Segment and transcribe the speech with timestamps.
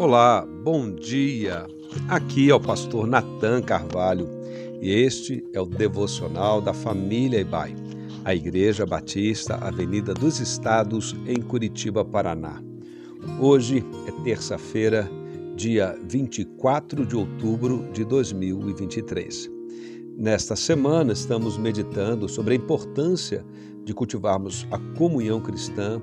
[0.00, 1.66] Olá, bom dia.
[2.08, 4.26] Aqui é o pastor Nathan Carvalho
[4.80, 7.76] e este é o devocional da família Ibai,
[8.24, 12.62] a Igreja Batista Avenida dos Estados em Curitiba, Paraná.
[13.38, 15.06] Hoje é terça-feira,
[15.54, 19.50] dia 24 de outubro de 2023.
[20.16, 23.44] Nesta semana estamos meditando sobre a importância
[23.84, 26.00] de cultivarmos a comunhão cristã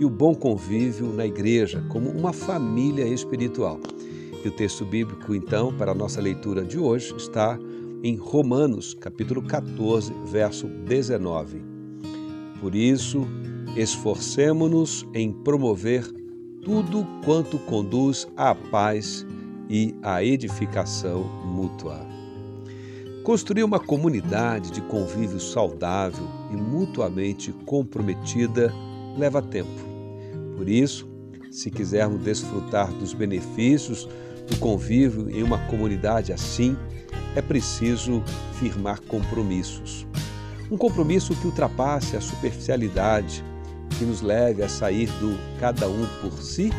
[0.00, 3.78] e o bom convívio na igreja, como uma família espiritual.
[4.42, 7.58] E o texto bíblico, então, para a nossa leitura de hoje, está
[8.02, 11.62] em Romanos, capítulo 14, verso 19.
[12.62, 13.28] Por isso,
[13.76, 16.10] esforcemo-nos em promover
[16.62, 19.26] tudo quanto conduz à paz
[19.68, 22.06] e à edificação mútua.
[23.22, 28.72] Construir uma comunidade de convívio saudável e mutuamente comprometida
[29.18, 29.89] leva tempo.
[30.60, 31.08] Por isso,
[31.50, 34.06] se quisermos desfrutar dos benefícios
[34.46, 36.76] do convívio em uma comunidade assim,
[37.34, 38.22] é preciso
[38.58, 40.06] firmar compromissos.
[40.70, 43.42] Um compromisso que ultrapasse a superficialidade,
[43.98, 46.70] que nos leve a sair do cada um por si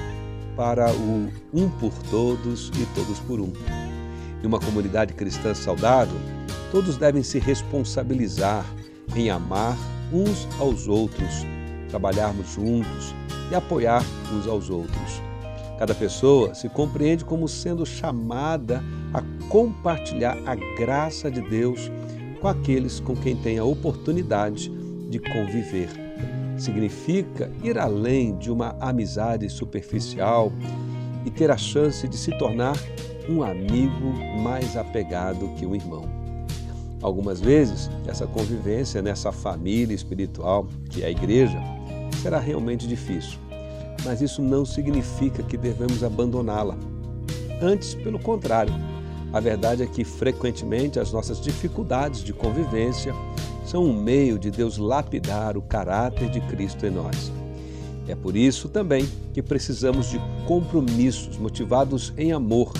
[0.55, 3.51] para o um por todos e todos por um.
[4.43, 6.19] Em uma comunidade cristã saudável,
[6.71, 8.63] todos devem se responsabilizar
[9.15, 9.75] em amar
[10.13, 11.47] uns aos outros,
[11.89, 13.15] trabalharmos juntos,
[13.51, 15.21] e apoiar uns aos outros.
[15.77, 21.91] Cada pessoa se compreende como sendo chamada a compartilhar a graça de Deus
[22.39, 24.69] com aqueles com quem tem a oportunidade
[25.09, 25.89] de conviver.
[26.57, 30.51] Significa ir além de uma amizade superficial
[31.25, 32.77] e ter a chance de se tornar
[33.29, 36.05] um amigo mais apegado que um irmão.
[37.01, 41.59] Algumas vezes, essa convivência nessa família espiritual, que é a igreja,
[42.21, 43.39] será realmente difícil,
[44.05, 46.77] mas isso não significa que devemos abandoná-la.
[47.61, 48.73] Antes, pelo contrário,
[49.33, 53.13] a verdade é que frequentemente as nossas dificuldades de convivência
[53.65, 57.31] são um meio de Deus lapidar o caráter de Cristo em nós.
[58.07, 62.73] É por isso também que precisamos de compromissos motivados em amor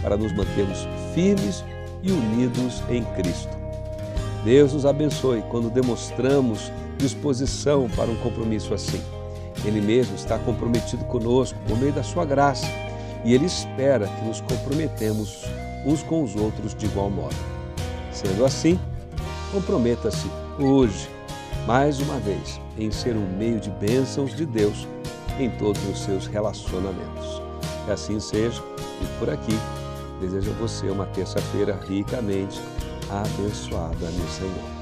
[0.00, 1.64] para nos mantermos firmes
[2.02, 3.56] e unidos em Cristo.
[4.44, 9.00] Deus nos abençoe quando demonstramos disposição para um compromisso assim.
[9.64, 12.66] Ele mesmo está comprometido conosco por meio da sua graça
[13.24, 15.44] e ele espera que nos comprometemos
[15.84, 17.34] uns com os outros de igual modo.
[18.12, 18.78] Sendo assim,
[19.52, 21.08] comprometa-se hoje,
[21.66, 24.86] mais uma vez, em ser um meio de bênçãos de Deus
[25.38, 27.42] em todos os seus relacionamentos.
[27.84, 28.62] Que assim seja
[29.02, 29.56] e por aqui
[30.20, 32.60] desejo a você uma terça-feira ricamente
[33.10, 34.75] abençoada no Senhor.